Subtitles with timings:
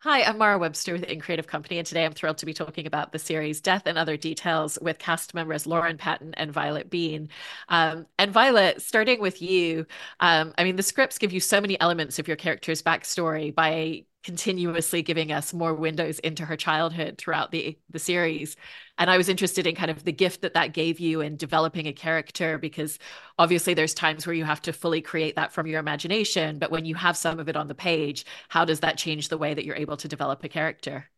[0.00, 2.86] Hi, I'm Mara Webster with In Creative Company, and today I'm thrilled to be talking
[2.86, 7.28] about the series Death and Other Details with cast members Lauren Patten and Violett Beane.
[7.70, 9.86] Um, and Violett, starting with you,
[10.20, 14.04] um, I mean, the scripts give you so many elements of your character's backstory by
[14.26, 18.56] continuously giving us more windows into her childhood throughout the the series.
[18.98, 21.86] And i was interested in kind of the gift that that gave you in developing
[21.86, 22.98] a character because
[23.38, 26.84] obviously there's times where you have to fully create that from your imagination but when
[26.84, 29.64] you have some of it on the page how does that change the way that
[29.64, 31.08] you're able to develop a character?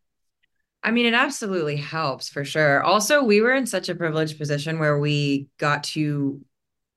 [0.82, 2.82] I mean, it absolutely helps for sure.
[2.82, 6.40] Also, we were in such a privileged position where we got to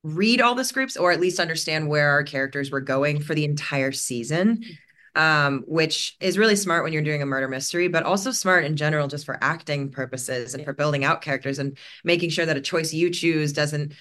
[0.04, 3.46] read all the scripts or at least understand where our characters were going for the
[3.46, 4.72] entire season mm-hmm.
[5.16, 8.78] Um, which is really smart when you're doing a murder mystery, but also smart in
[8.78, 12.62] general just for acting purposes and for building out characters and making sure that a
[12.62, 13.94] choice you choose doesn't,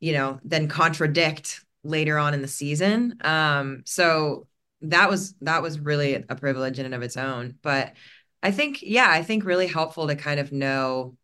[0.00, 3.16] you know, then contradict later on in the season.
[3.20, 4.46] Um, so
[4.82, 7.56] that was that was really a privilege in and of its own.
[7.62, 7.94] But
[8.42, 11.16] I think, yeah, I think really helpful to kind of know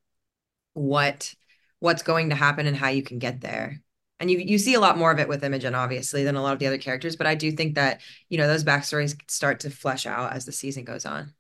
[0.75, 1.35] what
[1.81, 3.81] what's going to happen and how you can get there
[4.21, 6.53] and you you see a lot more of it with Imogene, obviously, than a lot
[6.53, 7.17] of the other characters.
[7.17, 10.53] But I do think that you know those backstories start to flesh out as the
[10.53, 11.33] season goes on.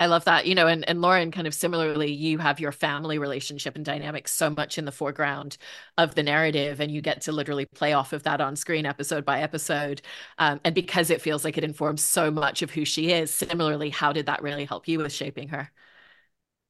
[0.00, 0.46] I love that.
[0.46, 4.32] You know, and, and Lauren, kind of similarly, you have your family relationship and dynamics
[4.32, 5.56] so much in the foreground
[5.96, 9.24] of the narrative, and you get to literally play off of that on screen episode
[9.24, 10.02] by episode.
[10.38, 13.90] Um, and because it feels like it informs so much of who she is, similarly,
[13.90, 15.70] how did that really help you with shaping her?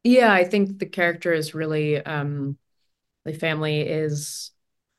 [0.02, 2.58] Yeah, I think the character is really, um,
[3.24, 4.50] the family is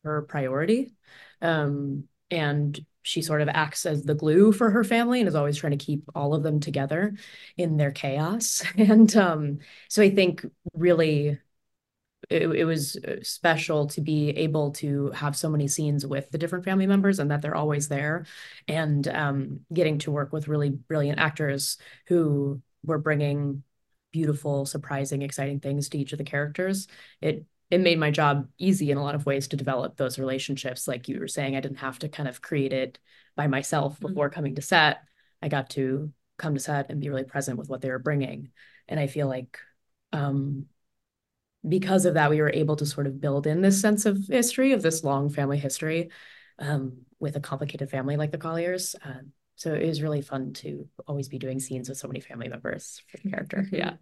[0.06, 0.94] her priority.
[1.42, 5.58] Um, and she sort of acts as the glue for her family and is always
[5.58, 7.14] trying to keep all of them together
[7.56, 8.64] in their chaos.
[8.78, 11.40] And um, so I think really
[12.30, 16.38] it, it, was uh, special to be able to have so many scenes with the
[16.38, 18.26] different family members and that they're always there
[18.68, 23.64] and um, getting to work with really brilliant actors who were bringing
[24.12, 26.88] beautiful surprising exciting things to each of the characters
[27.22, 30.88] it it made my job easy in a lot of ways to develop those relationships.
[30.88, 33.00] Like you were saying, I didn't have to kind of create it
[33.36, 34.08] by myself mm-hmm.
[34.08, 34.36] before mm-hmm.
[34.36, 35.00] coming to set.
[35.42, 38.52] I got to come to set and be really present with what they were bringing.
[38.88, 39.60] And I feel like
[40.12, 40.68] um,
[41.68, 44.74] because of that, we were able to sort of build in this sense of history,
[44.74, 46.12] of this long family history
[46.60, 48.96] um, with a complicated family like the Colliers.
[49.04, 52.50] Um, so it was really fun to always be doing scenes with so many family
[52.50, 53.58] members for the character.
[53.58, 53.76] Mm-hmm.
[53.76, 53.94] Yeah.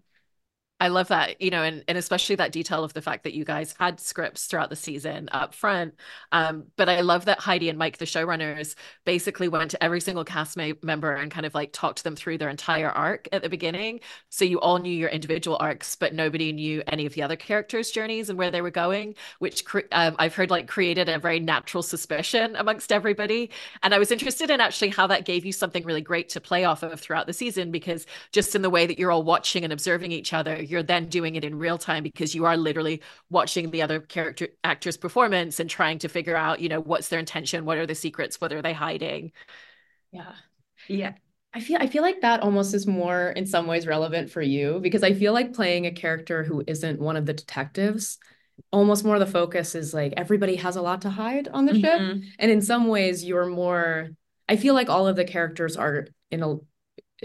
[0.84, 3.46] I love that, you know, and, and especially that detail of the fact that you
[3.46, 5.94] guys had scripts throughout the season up front.
[6.34, 10.26] Um, but I love that Heidi and Mike, the showrunners, basically went to every single
[10.26, 14.02] cast member and kind of like talked them through their entire arc at the beginning.
[14.28, 17.90] So you all knew your individual arcs, but nobody knew any of the other characters'
[17.90, 21.40] journeys and where they were going, which cre- um, I've heard like created a very
[21.40, 23.52] natural suspicion amongst everybody.
[23.84, 26.66] And I was interested in actually how that gave you something really great to play
[26.66, 29.72] off of throughout the season, because just in the way that you're all watching and
[29.72, 33.72] observing each other, you're then doing it in real time because you are literally watching
[33.72, 37.64] the other character actor's performance and trying to figure out, you know, what's their intention,
[37.64, 39.32] what are the secrets, what are they hiding.
[40.12, 40.34] Yeah.
[40.90, 41.14] Yeah.
[41.54, 44.80] I feel I feel like that almost is more in some ways relevant for you
[44.82, 48.18] because I feel like playing a character who isn't one of the detectives
[48.72, 52.20] almost more the focus is like everybody has a lot to hide on the mm-hmm.
[52.20, 54.10] ship and in some ways you're more
[54.50, 56.56] I feel like all of the characters are in a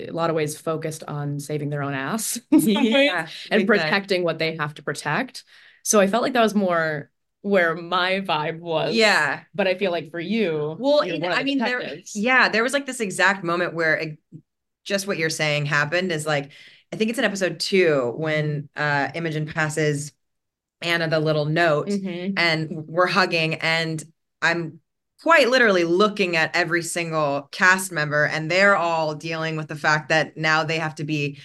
[0.07, 4.57] a lot of ways focused on saving their own ass yeah, and protecting what they
[4.57, 5.45] have to protect.
[5.83, 7.11] So I felt like that was more
[7.43, 8.95] where my vibe was.
[8.95, 9.41] Yeah.
[9.55, 13.01] But I feel like for you, well, I mean, there, yeah, there was like this
[13.01, 14.19] exact moment where it,
[14.85, 16.51] just what you're saying happened is like,
[16.93, 20.13] I think it's in episode two when uh, Imogene passes
[20.81, 22.35] Anna the little note mm-hmm.
[22.37, 24.03] and we're hugging and
[24.41, 24.81] I'm
[25.23, 30.09] quite literally looking at every single cast member and they're all dealing with the fact
[30.09, 31.39] that now they have to be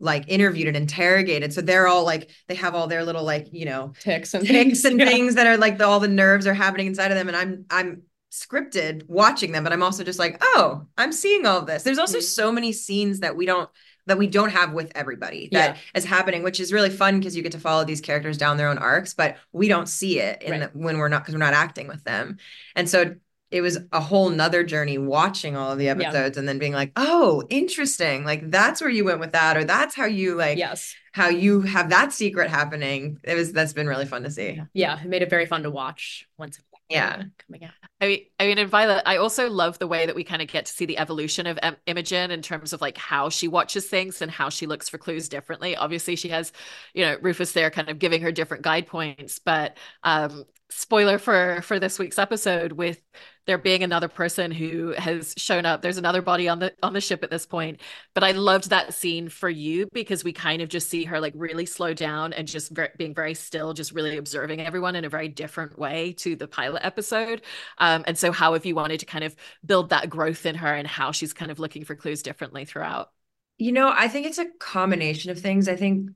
[0.00, 3.66] like interviewed and interrogated so they're all like they have all their little like you
[3.66, 5.06] know ticks and ticks things, and yeah.
[5.06, 7.64] things that are like the, all the nerves are happening inside of them and i'm
[7.70, 8.02] i'm
[8.32, 12.18] scripted watching them but i'm also just like oh i'm seeing all this there's also
[12.18, 12.24] mm-hmm.
[12.24, 13.68] so many scenes that we don't
[14.06, 15.80] that we don't have with everybody that yeah.
[15.94, 18.68] is happening, which is really fun because you get to follow these characters down their
[18.68, 20.72] own arcs, but we don't see it in right.
[20.72, 22.38] the, when we're not because we're not acting with them.
[22.74, 23.14] And so
[23.50, 26.40] it was a whole nother journey watching all of the episodes yeah.
[26.40, 28.24] and then being like, oh, interesting.
[28.24, 31.62] Like that's where you went with that, or that's how you like yes how you
[31.62, 33.18] have that secret happening.
[33.24, 34.52] It was that's been really fun to see.
[34.52, 37.70] Yeah, yeah it made it very fun to watch once yeah coming out
[38.00, 40.48] i mean i mean in violett i also love the way that we kind of
[40.48, 43.86] get to see the evolution of em- imogene in terms of like how she watches
[43.86, 45.76] things and how she looks for clues differently.
[45.76, 46.52] Obviously she has
[46.94, 51.60] you know rufus there kind of giving her different guide points but um spoiler for
[51.62, 53.00] for this week's episode with
[53.46, 55.82] there being another person who has shown up.
[55.82, 57.80] There's another body on the on the ship at this point
[58.14, 61.32] but i loved that scene for you because we kind of just see her like
[61.36, 65.08] really slow down and just very, being very still just really observing everyone in a
[65.08, 67.42] very different way to the pilot episode.
[67.78, 69.34] Um, and so how have you wanted to kind of
[69.64, 73.10] build that growth in her and how she's kind of looking for clues differently throughout?
[73.58, 75.68] You know i think it's a combination of things.
[75.68, 76.10] I think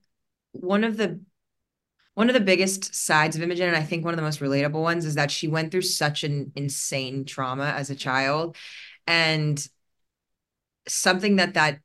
[0.53, 1.21] one of the
[2.15, 4.81] one of the biggest sides of Imogene, and I think one of the most relatable
[4.81, 8.57] ones, is that she went through such an insane trauma as a child.
[9.07, 9.67] And
[10.87, 11.81] something that that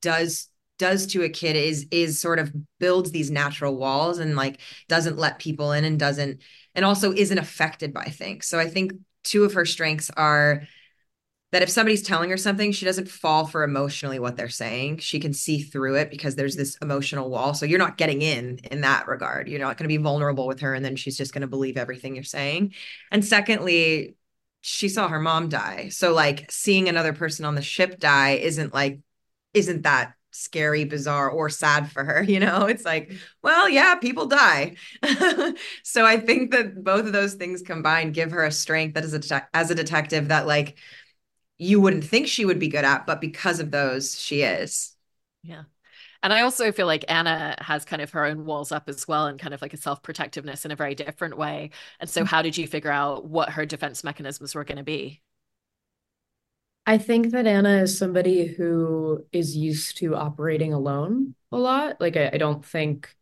[0.00, 0.48] does
[0.78, 4.58] does to a kid is is sort of builds these natural walls and like
[4.88, 6.40] doesn't let people in and doesn't
[6.74, 8.46] and also isn't affected by things.
[8.46, 8.92] So I think
[9.22, 10.66] two of her strengths are
[11.52, 14.98] that if somebody's telling her something, she doesn't fall for emotionally what they're saying.
[14.98, 17.52] She can see through it because there's this emotional wall.
[17.54, 19.48] So you're not getting in in that regard.
[19.48, 21.76] You're not going to be vulnerable with her and then she's just going to believe
[21.76, 22.72] everything you're saying.
[23.10, 24.16] And secondly,
[24.62, 25.90] she saw her mom die.
[25.90, 29.00] So like seeing another person on the ship die isn't like
[29.52, 32.22] isn't that scary, bizarre, or sad for her.
[32.32, 33.12] You know, it's like,
[33.42, 34.76] well, yeah, people die.
[35.82, 39.12] so I think that both of those things combined give her a strength that is
[39.12, 40.78] a as a detective that like
[41.58, 44.94] you wouldn't think she would be good at, but because of those, she is.
[45.42, 45.62] Yeah.
[46.22, 49.26] And I also feel like Anna has kind of her own walls up as well
[49.26, 51.70] and kind of like a self protectiveness in a very different way.
[51.98, 52.28] And so, mm-hmm.
[52.28, 55.20] how did you figure out what her defense mechanisms were going to be?
[56.86, 62.00] I think that Anna is somebody who is used to operating alone a lot.
[62.00, 63.14] Like, I, I don't think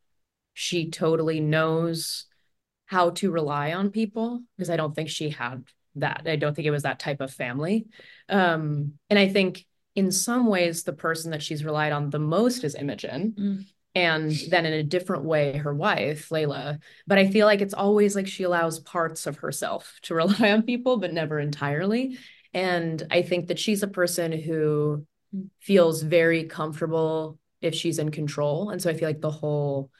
[0.53, 2.27] she totally knows
[2.87, 5.65] how to rely on people because I don't think she had
[5.97, 6.23] that.
[6.27, 7.87] I don't think it was that type of family.
[8.29, 9.65] Um, and I think
[9.95, 13.35] in some ways, the person that she's relied on the most is Imogene.
[13.39, 13.67] Mm.
[13.95, 16.79] And then in a different way, her wife, Layla.
[17.09, 20.63] But I feel like it's always like she allows parts of herself to rely on
[20.63, 22.19] people, but never entirely.
[22.55, 25.07] And I think that she's a person who
[25.61, 28.71] feels very comfortable if she's in control.
[28.71, 29.91] And so I feel like the whole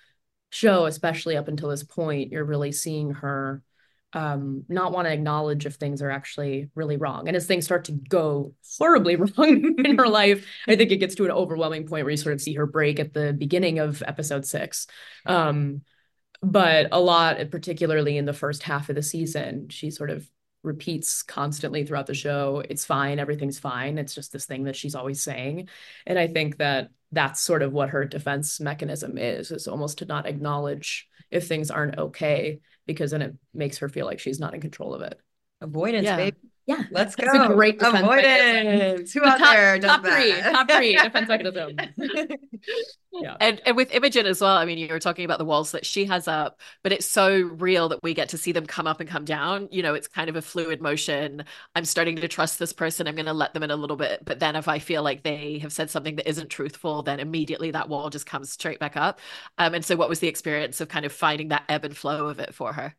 [0.51, 3.63] show, especially up until this point, you're really seeing her
[4.13, 7.29] um, not want to acknowledge if things are actually really wrong.
[7.29, 11.15] And as things start to go horribly wrong in her life, I think it gets
[11.17, 14.03] to an overwhelming point where you sort of see her break at the beginning of
[14.07, 14.87] episode six.
[15.27, 15.83] Um,
[16.43, 20.29] but a lot, particularly in the first half of the season, she sort of
[20.63, 24.95] repeats constantly throughout the show it's fine everything's fine it's just this thing that she's
[24.95, 25.69] always saying
[26.07, 30.05] and i think that that's sort of what her defense mechanism is is almost to
[30.05, 32.61] not acknowledge if things aren't okay
[32.91, 35.21] because then it makes her feel like she's not in control of it.
[35.61, 36.17] Avoidance, yeah.
[36.17, 36.35] babe.
[36.71, 37.27] Yeah, let's go.
[37.27, 39.13] That's a great defense avoidance.
[39.13, 40.13] Who out top, there does top that?
[40.15, 41.77] three, top three defense mechanism.
[43.13, 44.57] yeah, and and with Imogene as well.
[44.57, 47.41] I mean, you were talking about the walls that she has up, but it's so
[47.41, 49.67] real that we get to see them come up and come down.
[49.73, 51.45] You know, it's kind of a fluid motion.
[51.75, 53.09] I'm starting to trust this person.
[53.09, 55.25] I'm going to let them in a little bit, but then if I feel like
[55.25, 58.97] they have said something that isn't truthful, then immediately that wall just comes straight back
[58.97, 59.19] up.
[59.59, 62.29] Um, and so, what was the experience of kind of finding that ebb and flow
[62.29, 62.95] of it for her?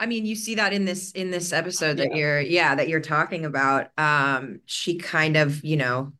[0.00, 2.16] I mean, you see that in this in this episode that yeah.
[2.16, 3.88] you're yeah, that you're talking about.
[3.98, 6.14] Um she kind of, you know,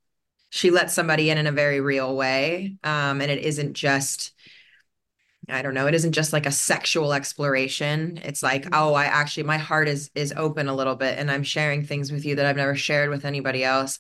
[0.51, 2.77] she lets somebody in in a very real way.
[2.85, 4.33] Um and it isn't just
[5.49, 8.21] I don't know, it isn't just like a sexual exploration.
[8.23, 8.75] It's like, mm-hmm.
[8.75, 12.13] oh, I actually my heart is is open a little bit and I'm sharing things
[12.13, 13.99] with you that I've never shared with anybody else.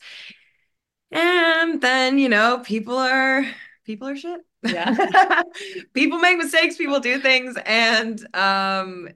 [1.10, 3.46] And then, you know, people are
[3.84, 4.42] people are shit.
[4.62, 5.42] Yeah.
[5.94, 9.08] people make mistakes, people do things and um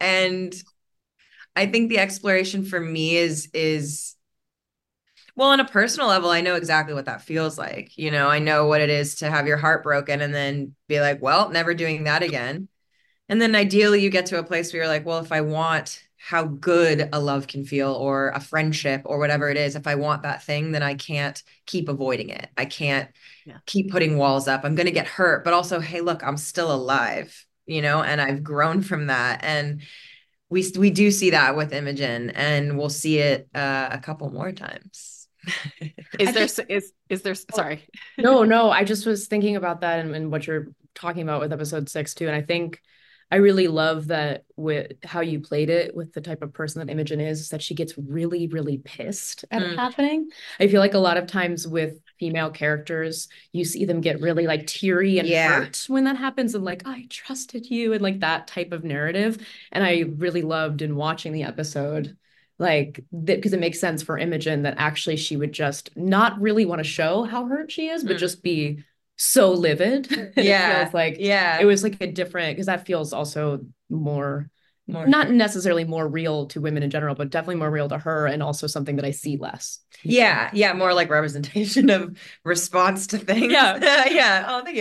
[0.00, 0.54] and
[1.56, 4.16] i think the exploration for me is is
[5.36, 8.38] well on a personal level i know exactly what that feels like you know i
[8.38, 11.74] know what it is to have your heart broken and then be like well never
[11.74, 12.68] doing that again.
[13.30, 16.02] And then ideally you get to a place where you're like well if i want
[16.16, 19.94] how good a love can feel or a friendship or whatever it is if i
[19.94, 22.48] want that thing then i can't keep avoiding it.
[22.56, 23.10] I can't
[23.44, 23.58] yeah.
[23.66, 24.64] keep putting walls up.
[24.64, 28.20] I'm going to get hurt but also hey look i'm still alive you know, and
[28.20, 29.44] I've grown from that.
[29.44, 29.82] And
[30.50, 34.52] we we do see that with Imogene, and we'll see it uh, a couple more
[34.52, 35.28] times.
[36.18, 37.86] is there think, is is there sorry
[38.18, 41.52] no no i just was thinking about that and, and what you're talking about with
[41.52, 42.82] episode six too and i think
[43.30, 46.90] I really love that with how you played it with the type of person that
[46.90, 49.72] Imogene is, is that she gets really, really pissed at mm.
[49.72, 50.30] it happening.
[50.58, 54.46] I feel like a lot of times with female characters, you see them get really
[54.46, 55.64] like teary and yeah.
[55.64, 59.38] hurt when that happens and like, I trusted you and like that type of narrative.
[59.72, 62.16] And I really loved in watching the episode
[62.58, 66.80] like because it makes sense for Imogene that actually she would just not really want
[66.80, 68.20] to show how hurt she is, but mm.
[68.20, 68.82] just be
[69.16, 70.08] so livid.
[70.36, 70.80] Yeah.
[70.80, 74.50] it feels like yeah, it was like a different because that feels also more
[74.88, 75.06] More.
[75.06, 78.42] not necessarily more real to women in general, but definitely more real to her and
[78.42, 79.80] also something that I see less.
[80.02, 83.52] Yeah, yeah, more like representation of response to things.
[83.52, 83.76] Yeah.
[84.08, 84.46] yeah.
[84.48, 84.76] Oh, thank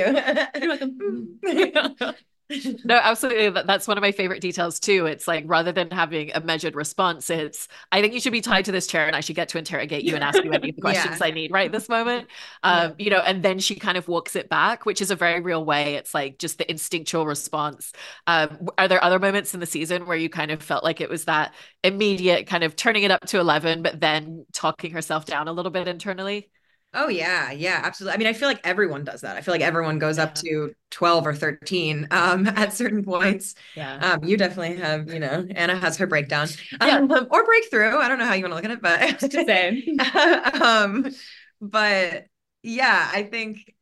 [1.44, 2.14] you.
[2.84, 3.50] No, absolutely.
[3.63, 5.06] That's one of my favorite details too.
[5.08, 8.63] It's like rather than having a measured response, it's I think you should be tied
[8.66, 10.75] to this chair and I should get to interrogate you and ask you any of
[10.75, 11.22] the questions Yeah.
[11.22, 12.27] I need right this moment.
[12.63, 15.42] Um, you know, and then she kind of walks it back, which is a very
[15.42, 15.96] real way.
[15.96, 17.92] It's like just the instinctual response.
[18.27, 21.10] Um, are there other moments in the season where you kind of felt like it
[21.10, 25.50] was that immediate kind of turning it up to 11, but then talking herself down
[25.50, 26.50] a little bit internally?
[26.94, 28.15] Oh yeah, yeah, absolutely.
[28.15, 29.36] I mean, I feel like everyone does that.
[29.38, 33.56] I feel like everyone goes up to 12 or 13 um at certain points.
[33.75, 34.13] Yeah.
[34.13, 36.48] Um, you definitely have, you know, Anna has her breakdown.
[36.82, 36.98] Yeah.
[36.98, 37.98] Um, or breakthrough.
[37.98, 40.00] I don't know how you want to look at it, but Same.
[40.62, 41.08] um,
[41.62, 42.25] but
[42.63, 43.74] yeah, I think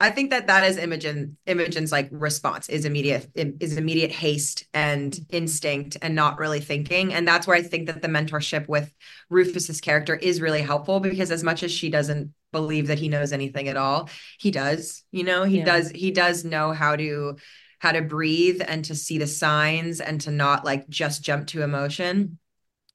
[0.00, 5.18] I think that that is Imogene Imogene's like response is immediate is immediate haste and
[5.30, 7.14] instinct and not really thinking.
[7.14, 8.92] And that's where I think that the mentorship with
[9.30, 13.32] Rufus's character is really helpful because as much as she doesn't believe that he knows
[13.32, 14.08] anything at all
[14.38, 15.44] he does you know?
[15.44, 15.64] He Yeah.
[15.64, 17.36] does he does know how to
[17.78, 21.62] how to breathe and to see the signs and to not like just jump to
[21.62, 22.38] emotion.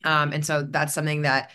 [0.04, 1.52] Um and so that's something that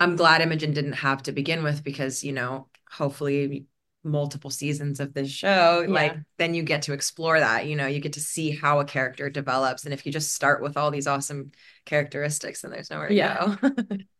[0.00, 3.66] I'm glad Imogene didn't have to begin with because, you know, hopefully
[4.06, 5.88] multiple seasons of this show, Yeah.
[5.88, 8.84] like then you get to explore that, you know, you get to see how a
[8.84, 9.84] character develops.
[9.84, 11.52] And if you just start with all these awesome
[11.84, 13.18] characteristics, then there's nowhere to go.
[13.18, 13.56] Yeah.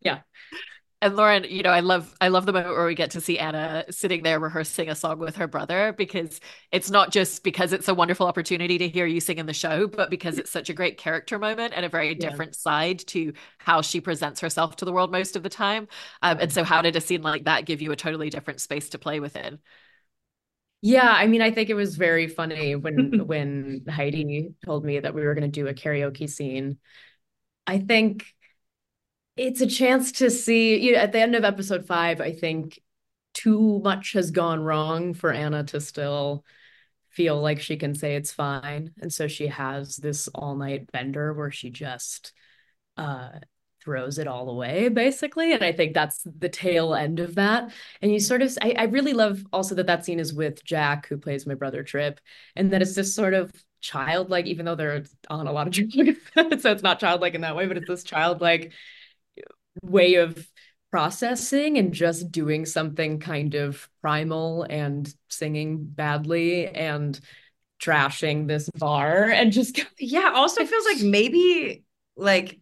[0.04, 0.18] go.
[1.06, 3.38] And Lauren, you know, I love I love the moment where we get to see
[3.38, 6.40] Anna sitting there rehearsing a song with her brother because
[6.72, 9.86] it's not just because it's a wonderful opportunity to hear you sing in the show,
[9.86, 12.30] but because it's such a great character moment and a very Yeah.
[12.30, 15.86] different side to how she presents herself to the world most of the time.
[16.22, 18.88] Um, and so, how did a scene like that give you a totally different space
[18.90, 19.60] to play within?
[20.82, 25.14] Yeah, I mean, I think it was very funny when when Heidi told me that
[25.14, 26.78] we were going to do a karaoke scene.
[27.66, 28.26] I think
[29.36, 32.80] it's a chance to see, you know, at the end of episode five, I think
[33.34, 36.44] too much has gone wrong for Anna to still
[37.10, 38.92] feel like she can say it's fine.
[39.00, 42.32] And so she has this all-night bender where she just
[42.96, 43.28] uh
[43.86, 47.70] throws it all away basically and i think that's the tail end of that
[48.02, 51.06] and you sort of I, I really love also that that scene is with jack
[51.06, 52.18] who plays my brother trip
[52.56, 55.72] and that it's this sort of childlike even though they're on a lot of
[56.34, 58.72] drugs so it's not childlike in that way but it's this childlike
[59.82, 60.46] way of
[60.90, 67.18] processing and just doing something kind of primal and singing badly and
[67.82, 70.32] trashing this bar and just yeah.
[70.34, 71.84] Also feels like maybe
[72.16, 72.58] like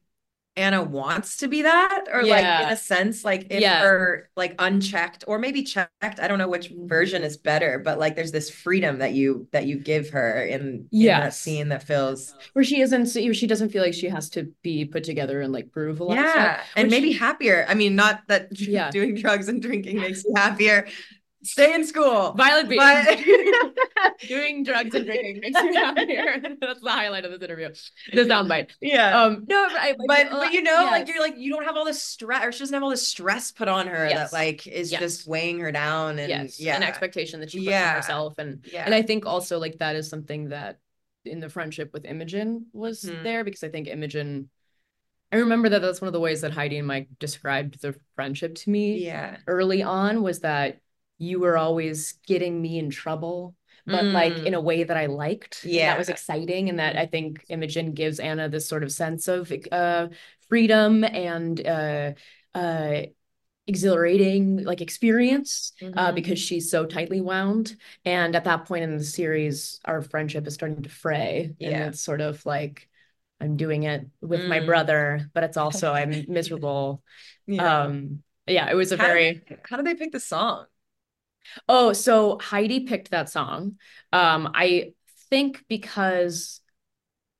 [0.57, 3.81] Anna wants to be that, or like in a sense, like if Yeah.
[3.81, 5.91] her like unchecked or maybe checked.
[6.21, 9.67] I don't know which version is better, but like there's this freedom that you that
[9.67, 13.83] you give her in, in that scene that feels where she isn't she doesn't feel
[13.83, 17.13] like she has to be put together and like prove a lot yeah, and maybe
[17.13, 17.67] happier.
[17.69, 18.91] I mean, not that Yeah.
[18.91, 20.87] doing drugs and drinking makes you happier.
[21.45, 22.79] Stay in school, Violett Beane.
[22.79, 26.37] but doing drugs and drinking makes you happier.
[26.61, 27.69] That's the highlight of this interview.
[28.13, 28.71] The soundbite.
[28.81, 29.21] yeah.
[29.23, 31.85] Um, no, but, I, but but you know, like you're like you don't have all
[31.85, 34.31] this stress, or she doesn't have all this stress put on her Yes.
[34.31, 35.01] that like is Yes.
[35.01, 37.91] just weighing her down, and yes, yeah, an expectation that she puts Yeah.
[37.91, 40.79] on herself, and yeah, and I think also like that is something that
[41.25, 43.23] in the friendship with Imogene was Mhm.
[43.23, 44.49] there because I think Imogene.
[45.33, 48.55] I remember that that's one of the ways that Heidi and Mike described the friendship
[48.57, 50.79] to me yeah, early on was that
[51.19, 53.55] you were always getting me in trouble,
[53.87, 54.47] but like Mm.
[54.47, 55.65] in a way that I liked.
[55.65, 55.91] Yeah.
[55.91, 56.69] that was exciting.
[56.71, 60.09] And that I think Imogene gives Anna this sort of sense of uh,
[60.49, 62.13] freedom and uh,
[62.55, 63.03] uh,
[63.67, 66.15] exhilarating like experience uh, Mhm.
[66.15, 67.77] because she's so tightly wound.
[68.05, 71.55] And at that point in the series, our friendship is starting to fray.
[71.59, 71.69] Yeah.
[71.71, 72.89] And it's sort of like,
[73.41, 74.67] I'm doing it with my Mm.
[74.67, 77.03] brother, but it's also I'm miserable.
[77.47, 77.83] yeah.
[77.85, 80.67] Um, yeah, it was a How- very How did they pick the song?
[81.69, 83.77] Oh, so Heidi picked that song.
[84.13, 84.93] Um, I
[85.31, 86.61] think because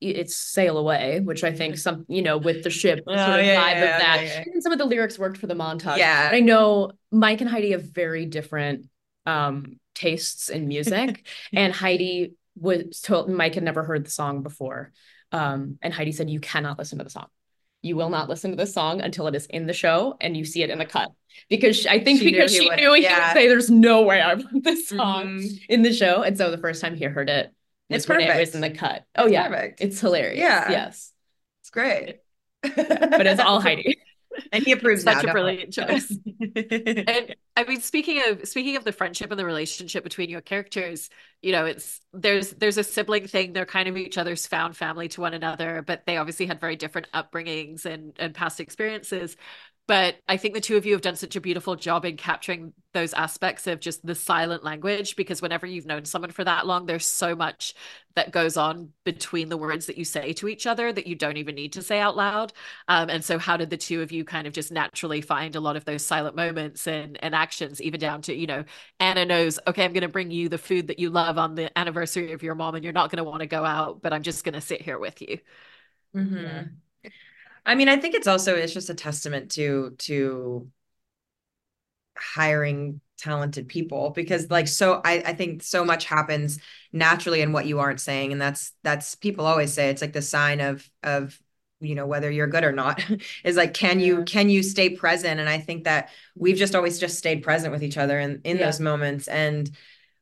[0.01, 3.45] it's Sail Away, which I think some, you know, with the ship Oh, sort of
[3.45, 4.23] yeah, vibe yeah, of that.
[4.23, 4.43] yeah.
[4.53, 5.97] And some of the lyrics worked for the montage.
[5.97, 6.29] Yeah.
[6.31, 8.87] I know Mike and Heidi have very different
[9.25, 11.25] um tastes in music.
[11.53, 14.91] and Heidi was told Mike had never heard the song before.
[15.31, 17.27] Um, and Heidi said, You cannot listen to the song.
[17.85, 20.43] You will not listen to this song until it is in the show and you
[20.43, 21.11] see it in the cut.
[21.49, 23.27] Because she- I think She because he she would- knew he yeah.
[23.31, 25.59] would say, There's no way I want this song Mhm.
[25.69, 26.23] in the show.
[26.23, 27.51] And so the first time he heard it
[27.91, 29.03] It's when it was in the cut.
[29.15, 29.47] Oh It's yeah.
[29.47, 29.81] perfect.
[29.81, 30.39] It's hilarious.
[30.39, 30.71] Yeah.
[30.71, 31.11] Yes.
[31.61, 32.21] It's great.
[32.63, 33.99] But it's all Heidi.
[34.51, 36.09] And he approves Such now, a brilliant choice.
[36.55, 41.09] and I mean, speaking of speaking of the friendship and the relationship between your characters,
[41.41, 43.53] you know, it's there's there's a sibling thing.
[43.53, 46.75] They're kind of each other's found family to one another, but they obviously had very
[46.75, 49.37] different upbringings and and past experiences
[49.87, 52.73] but I think the two of you have done such a beautiful job in capturing
[52.93, 56.85] those aspects of just the silent language because whenever you've known someone for that long,
[56.87, 57.75] there's so much
[58.15, 61.37] that goes on between the words that you say to each other that you don't
[61.37, 62.51] even need to say out loud.
[62.87, 65.59] Um, and so, how did the two of you kind of just naturally find a
[65.59, 68.63] lot of those silent moments and, and actions, even down to, you know,
[68.99, 71.77] Anna knows, okay, I'm going to bring you the food that you love on the
[71.77, 74.23] anniversary of your mom, and you're not going to want to go out, but I'm
[74.23, 75.39] just going to sit here with you.
[76.15, 76.35] Mm-hmm.
[76.35, 76.63] Yeah.
[77.65, 80.69] I mean, I think it's also it's just a testament to to
[82.17, 86.59] hiring talented people because like so I, I think so much happens
[86.91, 90.21] naturally in what you aren't saying and that's that's people always say it's like the
[90.21, 91.39] sign of of
[91.79, 93.03] you know whether you're good or not
[93.43, 95.39] is like can you can you stay present?
[95.39, 98.57] And i think that we've just always just stayed present with each other in in
[98.57, 98.65] yeah.
[98.65, 99.71] those moments and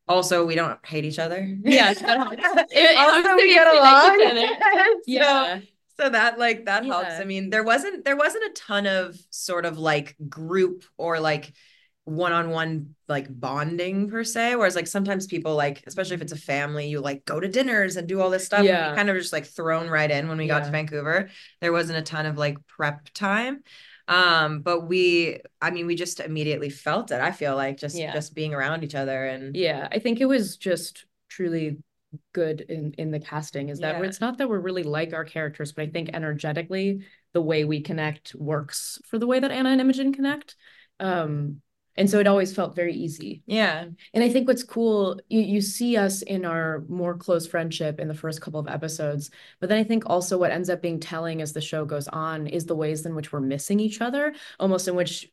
[0.07, 1.57] also we don't hate each other.
[1.63, 4.99] Yeah also we get along.
[5.07, 5.59] yeah
[5.99, 6.93] so that like that yeah.
[6.93, 11.19] helps i mean there wasn't there wasn't a ton of sort of like group or
[11.19, 11.53] like
[12.05, 16.89] one-on-one like bonding per se whereas like sometimes people like especially if it's a family
[16.89, 19.45] you like go to dinners and do all this stuff yeah kind of just like
[19.45, 20.59] thrown right in when we yeah.
[20.59, 21.29] got to vancouver
[21.61, 23.63] there wasn't a ton of like prep time
[24.09, 28.11] um but we i mean we just immediately felt it i feel like just yeah.
[28.11, 31.77] just being around each other and yeah i think it was just truly
[32.33, 34.03] good in in the casting is that yeah.
[34.03, 37.01] it's not that we're really like our characters but i think energetically
[37.33, 40.55] the way we connect works for the way that anna and imogene connect.
[40.99, 41.61] Um
[41.95, 43.43] and so it always felt very easy.
[43.45, 43.85] Yeah.
[44.13, 48.07] And i think what's cool you, you see us in our more close friendship in
[48.07, 51.41] the first couple of episodes but then i think also what ends up being telling
[51.41, 54.87] as the show goes on is the ways in which we're missing each other almost
[54.87, 55.29] in which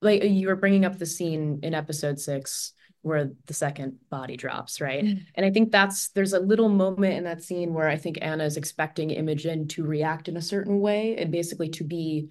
[0.00, 2.72] like you were bringing up the scene in episode six
[3.02, 5.04] where the second body drops, right?
[5.04, 5.26] Mm.
[5.34, 8.44] And I think that's there's a little moment in that scene where I think Anna
[8.44, 12.28] is expecting Imogene to react in a certain way and basically to be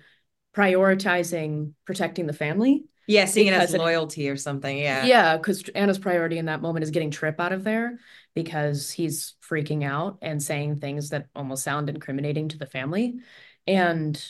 [0.55, 2.85] prioritizing protecting the family.
[3.07, 4.77] Yeah, seeing it as loyalty it, or something.
[4.77, 5.05] Yeah.
[5.05, 7.99] Yeah, because Anna's priority in that moment is getting Trip out of there
[8.33, 13.15] because he's freaking out and saying things that almost sound incriminating to the family.
[13.67, 14.23] And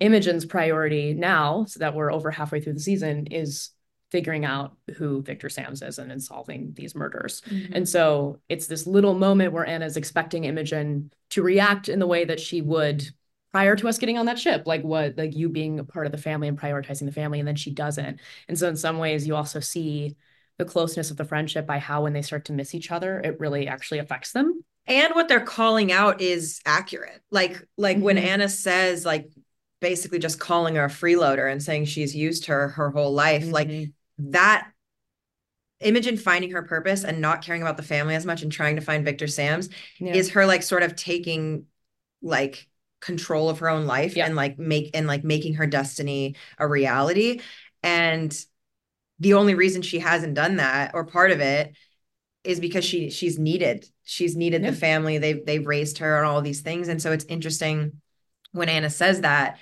[0.00, 3.70] Imogene's priority now, so that we're over halfway through the season, is
[4.10, 7.42] figuring out who Victor Sams is and in solving these murders.
[7.48, 7.74] Mm-hmm.
[7.74, 12.24] And so it's this little moment where Anna's expecting Imogene to react in the way
[12.24, 13.06] that she would
[13.52, 16.12] prior to us getting on that ship, like what, like you being a part of
[16.12, 18.20] the family and prioritizing the family, and then she doesn't.
[18.48, 20.16] And so in some ways, you also see
[20.58, 23.38] the closeness of the friendship by how when they start to miss each other, it
[23.40, 24.64] really actually affects them.
[24.86, 27.22] And what they're calling out is accurate.
[27.30, 28.04] Like, like mm-hmm.
[28.04, 29.30] when Anna says, like,
[29.80, 33.52] basically just calling her a freeloader and saying she's used her her whole life, mm-hmm.
[33.52, 34.70] like that
[35.80, 38.82] Imogene finding her purpose and not caring about the family as much and trying to
[38.82, 40.12] find Victor Sams yeah.
[40.12, 41.66] is her like sort of taking
[42.20, 42.66] like
[43.00, 44.26] control of her own life yeah.
[44.26, 47.40] and like make and like making her destiny a reality
[47.84, 48.44] and
[49.20, 51.76] the only reason she hasn't done that or part of it
[52.42, 54.70] is because she she's needed she's needed yeah.
[54.70, 58.00] the family they've they've raised her and all these things and so it's interesting
[58.50, 59.58] when Anna says that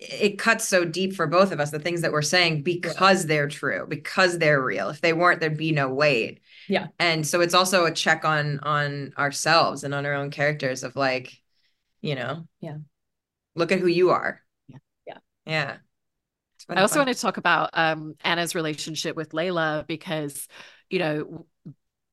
[0.00, 3.28] it cuts so deep for both of us the things that we're saying because yeah.
[3.28, 4.88] they're true because they're real.
[4.88, 6.40] If they weren't there'd be no weight.
[6.68, 6.88] Yeah.
[6.98, 10.96] And so it's also a check on on ourselves and on our own characters of
[10.96, 11.40] like
[12.00, 12.46] you know?
[12.60, 12.78] Yeah.
[13.54, 14.40] Look at who you are.
[14.68, 14.78] Yeah.
[15.06, 15.18] Yeah.
[15.46, 15.76] Yeah.
[16.68, 17.06] I also fun.
[17.06, 20.46] want to talk about um, Anna's relationship with Layla because,
[20.88, 21.46] you know,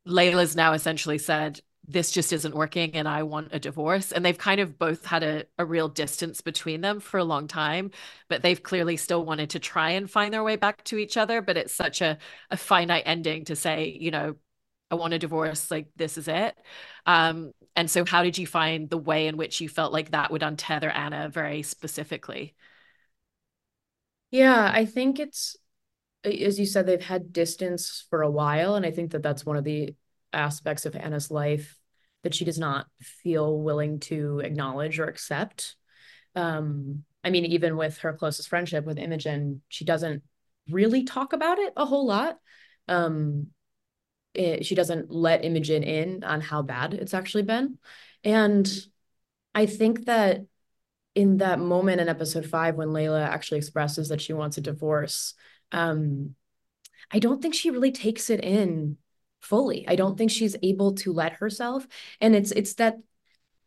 [0.08, 4.12] Layla's now essentially said, this just isn't working and I want a divorce.
[4.12, 7.48] And they've kind of both had a, a real distance between them for a long
[7.48, 7.92] time,
[8.28, 11.42] but they've clearly still wanted to try and find their way back to each other.
[11.42, 12.18] But it's such a,
[12.52, 14.36] a finite ending to say, you know,
[14.92, 16.58] I want a divorce, like this is it.
[17.06, 20.32] Um, and so how did you find the way in which you felt like that
[20.32, 22.56] would untether Anna very specifically?
[24.32, 25.56] Yeah, I think it's
[26.24, 28.76] as you said, they've had distance for a while.
[28.76, 29.96] And I think that that's one of the
[30.34, 31.78] aspects of Anna's life
[32.24, 35.76] that she does not feel willing to acknowledge or accept.
[36.36, 40.24] Um, I mean, even with her closest friendship with Imogene, she doesn't
[40.70, 42.38] really talk about it a whole lot.
[42.88, 43.48] Um,
[44.34, 47.78] it, she doesn't let Imogene in on how bad it's actually been.
[48.24, 48.70] And
[49.56, 50.42] I think that
[51.16, 55.34] in that moment in episode five, when Layla actually expresses that she wants a divorce,
[55.72, 56.36] um,
[57.10, 58.98] I don't think she really takes it in
[59.48, 59.88] fully.
[59.88, 61.88] I don't think she's able to let herself.
[62.22, 62.98] And it's it's that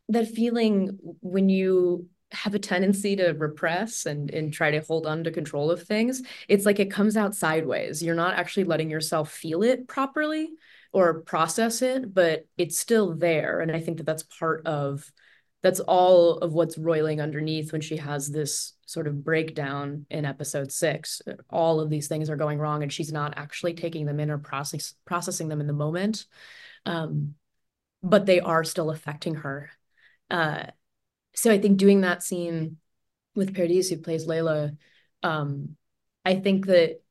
[0.09, 5.25] that feeling when you have a tendency to repress and and try to hold on
[5.25, 9.33] to control of things it's like it comes out sideways you're not actually letting yourself
[9.33, 10.49] feel it properly
[10.93, 15.11] or process it but it's still there and i think that that's part of
[15.63, 20.73] that's all of what's roiling underneath when she has this sort of breakdown in episode
[20.73, 21.21] six.
[21.51, 24.39] All of these things are going wrong, and she's not actually taking them in or
[24.39, 26.27] process, processing them in the moment.
[26.87, 27.35] Um,
[28.03, 29.71] but they are still affecting her.
[30.31, 30.67] Uh,
[31.35, 32.79] so I think doing that scene
[33.35, 34.77] with Paradis, who plays Layla,
[35.23, 35.77] um,
[36.25, 37.03] I think that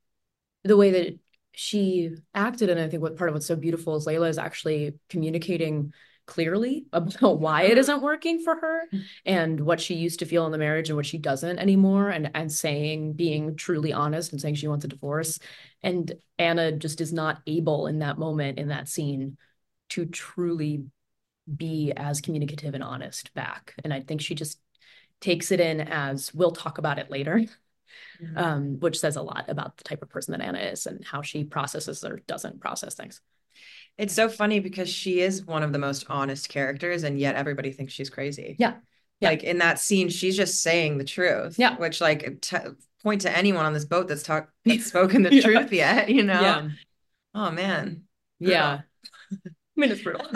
[0.63, 1.19] the way that
[1.51, 4.95] she acted, and I think what part of what's so beautiful is Layla is actually
[5.09, 5.93] communicating
[6.29, 9.01] clearly about why it isn't working for her mm.
[9.25, 12.29] and what she used to feel in the marriage and what she doesn't anymore and
[12.35, 15.39] and saying being truly honest and saying she wants a divorce
[15.81, 19.37] and Anna just is not able in that moment in that scene
[19.89, 20.85] to truly
[21.53, 24.59] be as communicative and honest back and I think she just
[25.21, 27.39] takes it in as we'll talk about it later
[28.21, 28.37] mm-hmm.
[28.37, 31.23] um, which says a lot about the type of person that Anna is and how
[31.23, 33.19] she processes or doesn't process things
[33.97, 37.71] it's so funny because she is one of the most honest characters, and yet everybody
[37.71, 38.55] thinks she's crazy.
[38.59, 38.75] Yeah.
[39.19, 39.29] yeah.
[39.29, 41.59] Like in that scene, she's just saying the truth.
[41.59, 41.77] Yeah.
[41.77, 42.57] Which, like, t-
[43.03, 45.41] point to anyone on this boat that's talked that's spoken the yeah.
[45.41, 46.41] truth yet, you know?
[46.41, 46.69] Yeah.
[47.33, 48.03] Oh man.
[48.39, 48.81] Yeah.
[49.31, 50.27] I mean, it's brutal.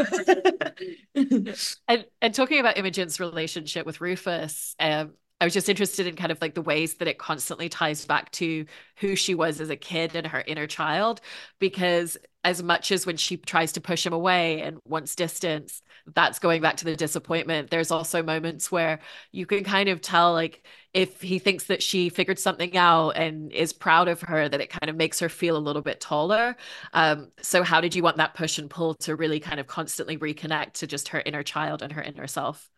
[1.87, 6.31] and and talking about Imogen's relationship with Rufus, um, I was just interested in kind
[6.31, 9.75] of like the ways that it constantly ties back to who she was as a
[9.75, 11.19] kid and her inner child.
[11.59, 15.81] Because as much as when she tries to push him away and wants distance,
[16.15, 17.71] that's going back to the disappointment.
[17.71, 18.99] There's also moments where
[19.33, 23.51] you can kind of tell, like, if he thinks that she figured something out and
[23.51, 26.55] is proud of her, that it kind of makes her feel a little bit taller.
[26.93, 30.17] Um, so, how did you want that push and pull to really kind of constantly
[30.17, 32.69] reconnect to just her inner child and her inner self?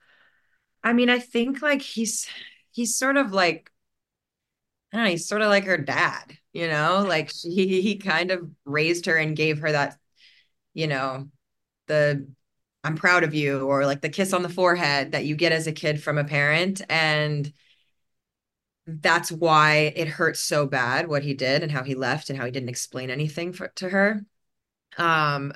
[0.83, 2.27] I mean, I think like he's
[2.75, 3.71] he's sort of like
[4.91, 8.31] I don't know, he's sort of like her dad, you know, like he he kind
[8.31, 9.97] of raised her and gave her that,
[10.73, 11.29] you know,
[11.87, 12.27] the
[12.83, 15.67] I'm proud of you or like the kiss on the forehead that you get as
[15.67, 16.81] a kid from a parent.
[16.89, 17.51] And
[18.85, 22.45] that's why it hurts so bad what he did and how he left and how
[22.45, 24.21] he didn't explain anything for, to her.
[24.97, 25.53] Um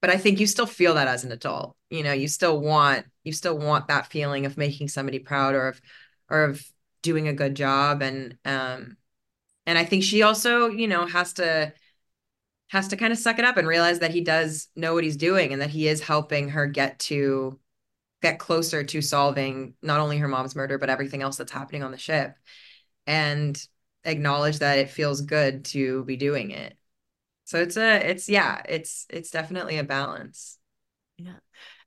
[0.00, 2.12] but i think you still feel that as an adult you know?
[2.12, 5.80] You still want you still want that feeling of making somebody proud or of
[6.32, 6.64] or of
[7.02, 8.96] doing a good job and um
[9.66, 11.72] and I think she also, you know, has to
[12.68, 15.16] has to kind of suck it up and realize that he does know what he's
[15.16, 17.58] doing and that he is helping her get to
[18.22, 21.90] get closer to solving not only her mom's murder but everything else that's happening on
[21.90, 22.36] the ship
[23.06, 23.66] and
[24.04, 26.76] acknowledge that it feels good to be doing it.
[27.44, 30.58] So it's a it's yeah, it's it's definitely a balance.
[31.18, 31.36] Yeah.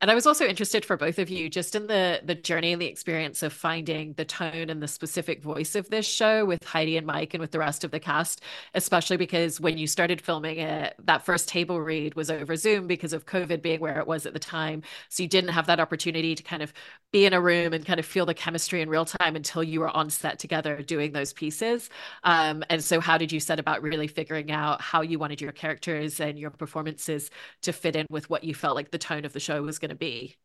[0.02, 2.82] And I was also interested for both of you just in the the journey and
[2.82, 6.98] the experience of finding the tone and the specific voice of this show with Heidi
[6.98, 8.42] and Mike and with the rest of the cast,
[8.74, 13.14] especially because when you started filming it, that first table read was over Zoom because
[13.14, 14.82] of COVID being where it was at the time.
[15.10, 16.74] So you didn't have that opportunity to kind of
[17.12, 19.80] be in a room and kind of feel the chemistry in real time until you
[19.80, 21.90] were on set together doing those pieces.
[22.24, 25.52] Um, and so how did you set about really figuring out how you wanted your
[25.52, 27.30] characters and your performances
[27.62, 29.90] to fit in with what you felt like the tone of the show was going
[29.90, 30.38] to be?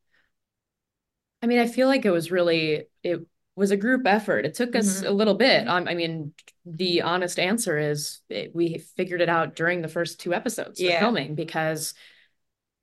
[1.43, 3.27] I mean, I feel like it was really it
[3.57, 4.45] was a group effort.
[4.45, 5.07] It took us mm-hmm.
[5.07, 5.67] a little bit.
[5.67, 6.33] Um, I mean,
[6.65, 10.95] the honest answer is it, we figured it out during the first two episodes yeah.
[10.95, 11.95] of filming because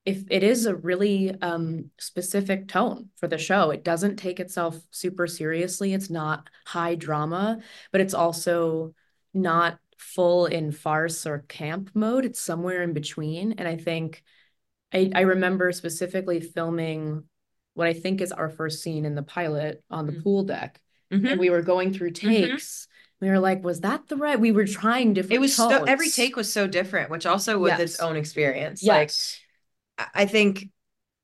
[0.05, 4.79] if it is a really um, specific tone for the show, it doesn't take itself
[4.89, 5.93] super seriously.
[5.93, 7.59] It's not high drama,
[7.91, 8.93] but it's also
[9.33, 12.25] not full in farce or camp mode.
[12.25, 13.53] It's somewhere in between.
[13.53, 14.23] And I think
[14.93, 17.23] I, I remember specifically filming
[17.73, 20.21] what I think is our first scene in the pilot on the mm-hmm.
[20.21, 20.81] pool deck.
[21.11, 21.25] Mm-hmm.
[21.25, 22.29] And we were going through mm-hmm.
[22.29, 22.83] takes.
[22.83, 23.25] Mm-hmm.
[23.25, 24.39] We were like, was that the right?
[24.39, 25.33] We were trying different.
[25.33, 27.79] It was so, every take was so different, which also was yes.
[27.79, 28.83] its own experience.
[28.83, 29.39] Yes.
[29.97, 30.69] Like I think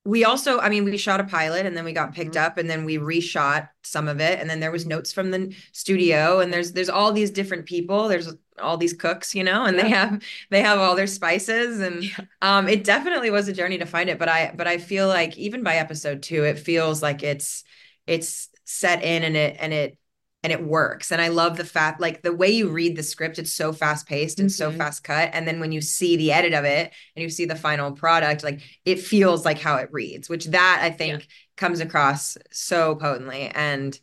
[0.06, 2.46] we also i mean we shot a pilot and then we got picked mm-hmm.
[2.46, 5.56] up and then we reshot some of it and then there was notes from the
[5.72, 9.78] studio and there's there's all these different people there's all these cooks you know and
[9.78, 9.84] yeah.
[9.84, 12.26] they have they have all their spices and yeah.
[12.42, 15.38] um it definitely was a journey to find it but i but i feel like
[15.38, 17.64] even by episode 2 it feels like it's
[18.06, 19.98] it's set in and it and it
[20.44, 21.12] and it works.
[21.12, 24.06] And I love the fact, like the way you read the script, it's so fast
[24.08, 24.72] paced and mm-hmm.
[24.72, 25.30] so fast cut.
[25.32, 28.44] And then when you see the edit of it and you see the final product,
[28.44, 31.26] like it feels like how it reads, which that I think yeah.
[31.56, 33.48] comes across so potently.
[33.48, 33.98] And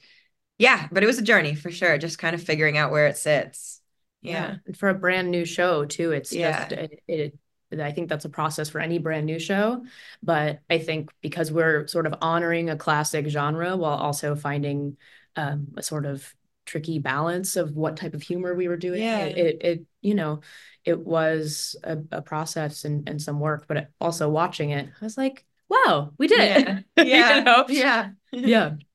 [0.59, 3.19] yeah, but it was a journey for sure, just kind of figuring out where it
[3.19, 3.80] sits.
[4.23, 4.33] Yeah.
[4.33, 4.57] yeah.
[4.67, 6.69] And for a brand new show too, it's yeah.
[6.69, 9.85] just, it, it I think that's a process for any brand new show.
[10.23, 14.97] But I think because we're sort of honoring a classic genre while also finding
[15.37, 16.35] um, a sort of
[16.67, 19.25] tricky balance of what type of humor we were doing, Yeah.
[19.25, 20.41] it, it, it you know,
[20.85, 23.67] it was a, a process and, and some work.
[23.69, 26.85] But also watching it, I was like, wow, we did it.
[26.97, 27.37] Yeah.
[27.39, 27.65] You know?
[27.69, 28.11] Yeah.
[28.33, 28.73] yeah.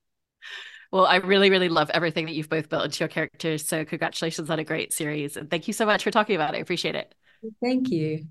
[0.96, 3.68] Well, I really, really love everything that you've both built into your characters.
[3.68, 5.36] So, congratulations on a great series.
[5.36, 6.60] And thank you so much for talking about it.
[6.60, 7.14] I appreciate it.
[7.62, 8.28] Thank you.